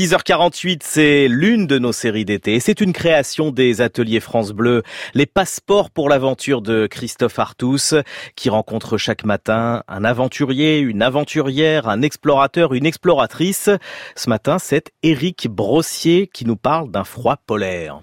6h48, 0.00 0.80
c'est 0.82 1.28
l'une 1.28 1.66
de 1.66 1.78
nos 1.78 1.92
séries 1.92 2.24
d'été. 2.24 2.58
C'est 2.58 2.80
une 2.80 2.94
création 2.94 3.50
des 3.50 3.82
ateliers 3.82 4.20
France 4.20 4.52
Bleu, 4.52 4.82
les 5.12 5.26
passeports 5.26 5.90
pour 5.90 6.08
l'aventure 6.08 6.62
de 6.62 6.86
Christophe 6.86 7.38
Artus, 7.38 7.94
qui 8.34 8.48
rencontre 8.48 8.96
chaque 8.96 9.24
matin 9.24 9.82
un 9.88 10.02
aventurier, 10.02 10.78
une 10.78 11.02
aventurière, 11.02 11.86
un 11.86 12.00
explorateur, 12.00 12.72
une 12.72 12.86
exploratrice. 12.86 13.68
Ce 14.16 14.30
matin, 14.30 14.58
c'est 14.58 14.90
Éric 15.02 15.48
Brossier 15.48 16.28
qui 16.32 16.46
nous 16.46 16.56
parle 16.56 16.90
d'un 16.90 17.04
froid 17.04 17.36
polaire. 17.36 18.00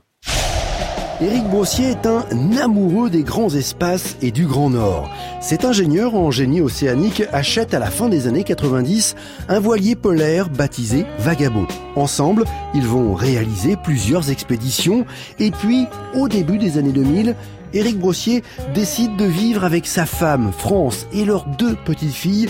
Éric 1.19 1.45
Brossier 1.45 1.89
est 1.89 2.05
un 2.05 2.23
amoureux 2.61 3.09
des 3.09 3.23
grands 3.23 3.49
espaces 3.49 4.17
et 4.21 4.29
du 4.29 4.45
Grand 4.45 4.69
Nord. 4.69 5.09
Cet 5.41 5.65
ingénieur 5.65 6.13
en 6.13 6.29
génie 6.29 6.61
océanique 6.61 7.23
achète 7.33 7.73
à 7.73 7.79
la 7.79 7.89
fin 7.89 8.07
des 8.07 8.27
années 8.27 8.43
90 8.43 9.15
un 9.49 9.59
voilier 9.59 9.95
polaire 9.95 10.47
baptisé 10.47 11.07
Vagabond. 11.17 11.65
Ensemble, 11.95 12.43
ils 12.75 12.85
vont 12.85 13.15
réaliser 13.15 13.77
plusieurs 13.77 14.29
expéditions 14.29 15.07
et 15.39 15.49
puis, 15.49 15.87
au 16.13 16.27
début 16.27 16.59
des 16.59 16.77
années 16.77 16.91
2000, 16.91 17.35
Éric 17.73 17.97
Brossier 17.97 18.43
décide 18.75 19.15
de 19.17 19.25
vivre 19.25 19.63
avec 19.63 19.87
sa 19.87 20.05
femme, 20.05 20.51
France, 20.57 21.07
et 21.13 21.25
leurs 21.25 21.45
deux 21.45 21.75
petites 21.83 22.13
filles, 22.13 22.47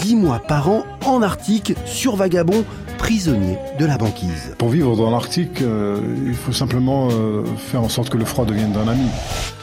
dix 0.00 0.16
mois 0.16 0.38
par 0.38 0.68
an 0.68 0.84
en 1.06 1.22
Arctique, 1.22 1.74
sur 1.84 2.16
Vagabond, 2.16 2.64
prisonnier 2.98 3.58
de 3.78 3.86
la 3.86 3.98
banquise. 3.98 4.54
Pour 4.58 4.68
vivre 4.68 4.96
dans 4.96 5.10
l'Arctique, 5.10 5.62
euh, 5.62 6.00
il 6.26 6.34
faut 6.34 6.52
simplement 6.52 7.08
euh, 7.10 7.44
faire 7.56 7.82
en 7.82 7.88
sorte 7.88 8.08
que 8.08 8.16
le 8.16 8.24
froid 8.24 8.44
devienne 8.44 8.74
un 8.76 8.88
ami. 8.88 9.06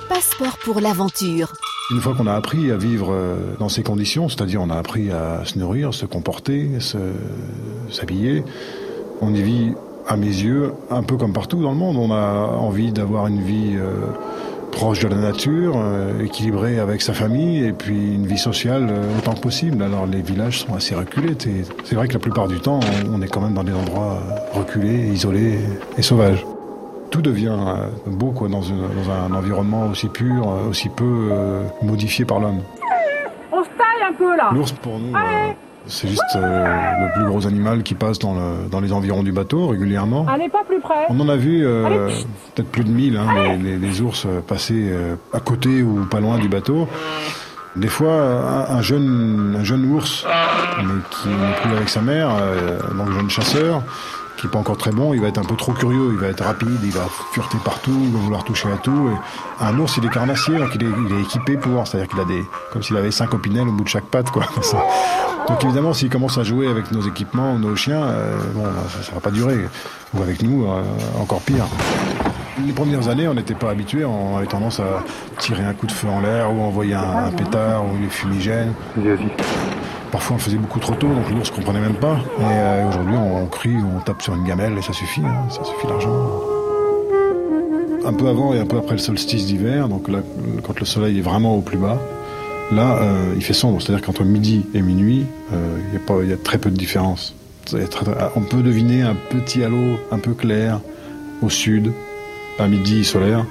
Passeport 0.09 0.58
pour 0.64 0.80
l'aventure. 0.80 1.54
Une 1.92 2.02
fois 2.02 2.14
qu'on 2.16 2.28
a 2.28 2.34
appris 2.34 2.72
à 2.72 2.78
vivre 2.78 3.12
euh, 3.12 3.55
dans 3.59 3.70
ces 3.70 3.84
conditions, 3.84 4.30
c'est-à-dire 4.30 4.62
on 4.62 4.70
a 4.70 4.76
appris 4.76 5.12
à 5.12 5.44
se 5.45 5.58
nourrir, 5.58 5.94
se 5.94 6.05
comporter, 6.05 6.70
s'habiller, 7.90 8.44
on 9.22 9.34
y 9.34 9.42
vit 9.42 9.73
à 10.08 10.17
mes 10.17 10.28
yeux 10.28 10.73
un 10.90 11.04
peu 11.04 11.17
comme 11.17 11.34
partout 11.34 11.62
dans 11.62 11.72
le 11.72 11.78
monde. 11.78 11.98
On 11.98 12.12
a 12.12 12.48
envie 12.58 12.92
d'avoir 12.92 13.28
une 13.28 13.42
vie 13.42 13.78
proche 14.78 15.00
de 15.00 15.08
la 15.08 15.16
nature, 15.16 15.73
euh, 15.75 16.23
équilibré 16.23 16.78
avec 16.78 17.02
sa 17.02 17.11
famille 17.11 17.66
et 17.66 17.73
puis 17.73 18.14
une 18.14 18.28
vie 18.28 18.38
sociale 18.38 18.88
euh, 18.92 19.17
autant 19.17 19.33
que 19.33 19.39
possible. 19.39 19.81
Alors 19.81 20.06
les 20.06 20.22
villages 20.22 20.59
sont 20.59 20.75
assez 20.75 20.94
reculés. 20.94 21.36
C'est 21.83 21.95
vrai 21.95 22.08
que 22.08 22.14
la 22.14 22.20
plupart 22.20 22.47
du 22.47 22.59
temps, 22.59 22.80
on 23.11 23.20
est 23.23 23.28
quand 23.28 23.42
même 23.42 23.55
dans 23.55 23.64
des 23.64 23.73
endroits 23.73 24.20
euh, 24.22 24.59
reculés, 24.59 25.08
isolés 25.11 25.58
et 25.98 26.03
sauvages. 26.03 26.45
Tout 27.09 27.23
devient 27.23 27.58
beau 28.05 28.31
quoi, 28.31 28.50
dans, 28.50 28.61
un 28.72 29.33
environnement 29.33 29.88
aussi 29.88 30.09
pur, 30.09 30.48
aussi 30.70 30.89
peu 30.89 31.31
modifié 31.81 32.25
par 32.25 32.39
l'homme. 32.39 32.61
On 33.52 33.64
se 33.64 33.70
taille 33.70 34.08
un 34.08 34.14
peu 34.14 34.36
là. 34.36 34.50
L'ours 34.53 34.73
pour 34.73 35.00
nous. 35.00 35.14
C'est 35.88 36.07
juste 36.07 36.21
euh, 36.35 36.66
le 36.99 37.13
plus 37.13 37.25
gros 37.25 37.47
animal 37.47 37.83
qui 37.83 37.95
passe 37.95 38.19
dans, 38.19 38.33
le, 38.33 38.69
dans 38.69 38.80
les 38.80 38.91
environs 38.91 39.23
du 39.23 39.31
bateau 39.31 39.67
régulièrement. 39.67 40.25
Allez 40.27 40.49
pas 40.49 40.63
plus 40.67 40.80
près. 40.80 41.05
On 41.09 41.19
en 41.19 41.30
a 41.30 41.35
vu 41.35 41.66
euh, 41.66 42.09
peut-être 42.55 42.69
plus 42.69 42.83
de 42.83 42.89
1000, 42.89 43.17
hein, 43.17 43.27
les, 43.61 43.77
les, 43.77 44.02
ours 44.02 44.25
euh, 44.25 44.41
passer 44.41 44.91
à 45.33 45.39
côté 45.39 45.81
ou 45.81 46.05
pas 46.05 46.19
loin 46.19 46.38
du 46.38 46.49
bateau. 46.49 46.88
Des 47.75 47.89
fois, 47.89 48.11
un, 48.69 48.81
jeune, 48.81 49.55
un 49.59 49.63
jeune 49.63 49.85
ours, 49.93 50.25
mais 50.80 50.93
qui 51.11 51.30
est 51.30 51.61
pris 51.61 51.75
avec 51.75 51.89
sa 51.89 52.02
mère, 52.02 52.30
donc 52.97 53.11
jeune 53.11 53.30
chasseur, 53.30 53.83
qui 54.35 54.47
est 54.47 54.49
pas 54.49 54.58
encore 54.58 54.77
très 54.77 54.89
bon, 54.89 55.13
il 55.13 55.21
va 55.21 55.27
être 55.27 55.38
un 55.38 55.43
peu 55.43 55.55
trop 55.55 55.73
curieux, 55.73 56.09
il 56.11 56.17
va 56.17 56.27
être 56.27 56.43
rapide, 56.43 56.80
il 56.83 56.91
va 56.91 57.08
fureter 57.33 57.59
partout, 57.63 57.95
il 57.95 58.13
va 58.13 58.19
vouloir 58.19 58.43
toucher 58.43 58.69
à 58.71 58.77
tout. 58.77 59.09
Et 59.11 59.63
un 59.63 59.77
ours, 59.77 59.95
il 59.97 60.05
est 60.05 60.09
carnassier, 60.09 60.58
donc 60.58 60.69
il 60.73 60.83
est, 60.83 60.89
il 61.08 61.17
est 61.17 61.21
équipé 61.21 61.55
pour, 61.58 61.85
c'est-à-dire 61.85 62.09
qu'il 62.09 62.19
a 62.19 62.25
des, 62.25 62.43
comme 62.73 62.81
s'il 62.81 62.97
avait 62.97 63.11
cinq 63.11 63.35
opinels 63.35 63.67
au 63.67 63.71
bout 63.71 63.83
de 63.83 63.89
chaque 63.89 64.05
patte, 64.05 64.31
quoi. 64.31 64.47
Donc 65.48 65.64
évidemment, 65.64 65.94
s'il 65.94 66.09
commence 66.09 66.38
à 66.38 66.44
jouer 66.44 66.67
avec 66.67 66.92
nos 66.92 67.02
équipements, 67.02 67.58
nos 67.58 67.76
chiens, 67.76 68.03
euh, 68.03 68.38
bon, 68.53 68.64
ça, 68.90 69.09
ne 69.12 69.16
va 69.16 69.22
pas 69.22 69.31
durer. 69.31 69.58
Ou 70.14 70.22
avec 70.22 70.42
nous, 70.42 70.66
euh, 70.66 70.81
encore 71.20 71.42
pire. 71.42 71.66
Les 72.66 72.73
premières 72.73 73.08
années, 73.08 73.28
on 73.28 73.34
n'était 73.34 73.56
pas 73.56 73.70
habitués, 73.70 74.04
on 74.04 74.38
avait 74.38 74.48
tendance 74.48 74.80
à 74.80 75.04
tirer 75.38 75.64
un 75.64 75.73
coup 75.73 75.86
de 75.86 75.92
feu 75.92 76.08
en 76.09 76.22
l'air 76.22 76.52
ou 76.52 76.62
envoyer 76.62 76.95
un, 76.95 77.32
pétard 77.32 77.86
ou 77.86 77.98
des 77.98 78.10
fumigènes. 78.10 78.73
Parfois, 80.11 80.36
on 80.36 80.38
le 80.38 80.44
faisait 80.44 80.58
beaucoup 80.58 80.80
trop 80.80 80.95
tôt, 80.95 81.08
donc 81.08 81.30
l'ours 81.30 81.52
comprenait 81.52 81.82
même 81.82 81.95
pas. 81.95 82.17
Et 82.39 82.44
euh, 82.44 82.89
aujourd'hui, 82.89 83.16
on, 83.16 83.45
crie, 83.45 83.76
on 83.76 84.00
tape 84.00 84.21
sur 84.21 84.33
une 84.36 84.44
gamelle 84.44 84.77
et 84.77 84.82
ça 84.82 84.94
suffit, 84.94 85.21
hein, 85.21 85.50
ça 85.50 85.64
suffit 85.64 85.88
largement. 85.88 86.42
Un 88.05 88.14
peu 88.14 88.27
avant 88.27 88.54
et 88.54 88.60
un 88.60 88.66
peu 88.66 88.77
après 88.77 88.94
le 88.94 89.00
solstice 89.00 89.45
d'hiver, 89.45 89.88
donc 89.88 90.08
là, 90.08 90.20
quand 90.64 90.80
le 90.80 90.86
soleil 90.86 91.20
est 91.20 91.21
vraiment 91.21 91.55
au 91.55 91.61
plus 91.61 91.77
bas, 91.77 92.00
là, 92.72 92.98
euh, 93.02 93.33
il 93.36 93.44
fait 93.44 93.54
sombre. 93.54 93.82
C'est-à-dire 93.82 94.05
qu'entre 94.05 94.23
midi 94.23 94.66
et 94.73 94.82
minuit, 94.82 95.26
euh, 95.54 95.78
il 96.23 96.30
y, 96.30 96.33
a 96.33 96.38
très 96.38 96.58
peu 96.58 96.70
de 96.70 96.78
différence. 96.78 97.33
on 98.36 98.42
peut 98.42 98.61
deviner 98.61 99.02
un 99.02 99.16
petit 99.16 99.64
halo 99.64 99.98
un 100.11 100.20
peu 100.20 100.33
clair 100.33 100.80
au 101.42 101.50
sud, 101.50 101.92
à 102.60 102.67
midi 102.67 103.04
solaire. 103.04 103.45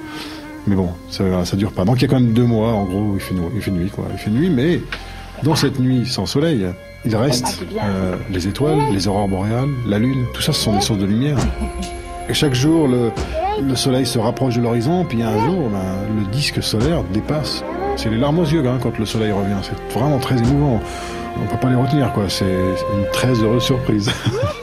Mais 0.65 0.75
bon, 0.75 0.89
ça, 1.09 1.45
ça 1.45 1.55
dure 1.55 1.71
pas. 1.71 1.85
Donc 1.85 1.97
il 1.97 2.01
y 2.01 2.05
a 2.05 2.07
quand 2.09 2.19
même 2.19 2.33
deux 2.33 2.45
mois, 2.45 2.73
en 2.73 2.85
gros, 2.85 3.13
il 3.15 3.21
fait, 3.21 3.33
nuit, 3.33 3.43
il 3.55 3.61
fait 3.61 3.71
nuit, 3.71 3.89
quoi. 3.89 4.05
Il 4.11 4.17
fait 4.17 4.29
nuit, 4.29 4.49
mais 4.49 4.81
dans 5.43 5.55
cette 5.55 5.79
nuit 5.79 6.05
sans 6.05 6.25
soleil, 6.25 6.67
il 7.05 7.15
reste 7.15 7.63
euh, 7.81 8.17
les 8.31 8.47
étoiles, 8.47 8.79
les 8.91 9.07
aurores 9.07 9.27
boréales, 9.27 9.69
la 9.87 9.99
lune, 9.99 10.25
tout 10.33 10.41
ça 10.41 10.51
ce 10.51 10.61
sont 10.61 10.73
des 10.73 10.81
sources 10.81 10.99
de 10.99 11.05
lumière. 11.05 11.37
Et 12.27 12.33
chaque 12.33 12.53
jour, 12.53 12.87
le, 12.87 13.75
soleil 13.75 14.05
se 14.05 14.19
rapproche 14.19 14.55
de 14.55 14.61
l'horizon, 14.61 15.05
puis 15.05 15.21
un 15.23 15.45
jour, 15.45 15.69
ben, 15.69 16.19
le 16.19 16.29
disque 16.31 16.61
solaire 16.61 17.03
dépasse. 17.13 17.63
C'est 17.97 18.09
les 18.09 18.17
larmes 18.17 18.39
aux 18.39 18.45
yeux 18.45 18.65
hein, 18.67 18.79
quand 18.81 18.97
le 18.97 19.05
soleil 19.05 19.31
revient. 19.31 19.57
C'est 19.63 19.99
vraiment 19.99 20.19
très 20.19 20.37
émouvant. 20.37 20.79
On 21.35 21.41
ne 21.41 21.47
peut 21.47 21.57
pas 21.57 21.69
les 21.69 21.75
retenir, 21.75 22.13
quoi. 22.13 22.29
C'est 22.29 22.45
une 22.45 23.09
très 23.11 23.33
heureuse 23.33 23.63
surprise. 23.63 24.09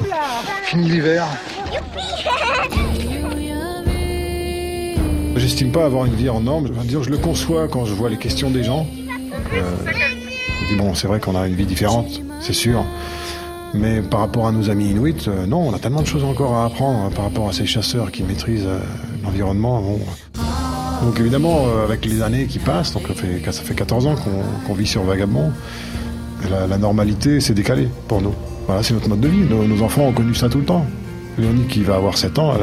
Fini 0.65 0.89
l'hiver. 0.89 1.27
J'estime 5.37 5.73
pas 5.73 5.85
avoir 5.85 6.07
une 6.07 6.15
vie 6.15 6.31
en 6.31 6.41
norme. 6.41 6.69
Je, 6.69 6.73
dire, 6.87 7.03
je 7.03 7.11
le 7.11 7.19
conçois 7.19 7.67
quand 7.67 7.85
je 7.85 7.95
vois 7.95 8.09
les 8.09 8.19
questions 8.19 8.51
des 8.51 8.63
gens. 8.63 8.87
Euh, 9.53 9.75
bon, 10.79 10.95
c'est 10.95 11.09
vrai 11.09 11.19
qu'on 11.19 11.35
a 11.35 11.49
une 11.49 11.55
vie 11.55 11.67
différente, 11.67 12.23
c'est 12.41 12.53
sûr. 12.53 12.85
Mais 13.75 14.01
par 14.01 14.21
rapport 14.21 14.47
à 14.47 14.53
nos 14.53 14.71
amis 14.71 14.91
inuits, 14.91 15.25
euh, 15.27 15.47
non, 15.47 15.69
on 15.69 15.75
a 15.75 15.81
tellement 15.81 16.03
de 16.03 16.07
choses 16.07 16.23
encore 16.23 16.55
à 16.55 16.67
apprendre 16.67 17.01
hein, 17.01 17.11
par 17.15 17.25
rapport 17.25 17.49
à 17.49 17.53
ces 17.53 17.67
chasseurs 17.67 18.13
qui 18.13 18.23
maîtrisent 18.23 18.67
euh, 18.67 18.79
l'environnement. 19.25 19.83
Donc 21.03 21.19
évidemment, 21.21 21.67
euh, 21.67 21.85
avec 21.85 22.05
les 22.05 22.23
années 22.23 22.47
qui 22.47 22.59
passent, 22.59 22.93
donc 22.93 23.09
ça 23.09 23.15
fait, 23.15 23.53
ça 23.53 23.63
fait 23.63 23.75
14 23.75 24.07
ans 24.07 24.15
qu'on 24.67 24.75
vit 24.75 24.87
sur 24.87 25.03
Vagabond, 25.03 25.53
la, 26.51 26.79
normalité 26.79 27.41
s'est 27.41 27.55
décalée 27.55 27.89
pour 28.09 28.21
nous. 28.21 28.35
Voilà, 28.67 28.83
c'est 28.83 28.95
notre 28.95 29.09
mode 29.09 29.21
de 29.21 29.29
vie. 29.29 29.45
Nos, 29.49 29.83
enfants 29.83 30.03
ont 30.03 30.13
connu 30.13 30.35
ça 30.35 30.49
tout 30.49 30.59
le 30.59 30.65
temps. 30.65 30.87
Léonie, 31.39 31.67
qui 31.67 31.83
va 31.83 31.97
avoir 31.97 32.17
7 32.17 32.39
ans, 32.39 32.55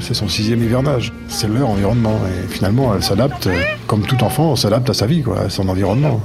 c'est 0.00 0.14
son 0.14 0.28
sixième 0.28 0.62
hivernage. 0.62 1.12
C'est 1.28 1.48
leur 1.48 1.68
environnement. 1.68 2.14
Et 2.28 2.48
finalement, 2.48 2.94
elle 2.94 3.02
s'adapte, 3.02 3.48
comme 3.86 4.02
tout 4.02 4.22
enfant, 4.22 4.56
s'adapte 4.56 4.90
à 4.90 4.94
sa 4.94 5.06
vie, 5.06 5.22
quoi, 5.22 5.40
à 5.40 5.50
son 5.50 5.68
environnement. 5.68 6.20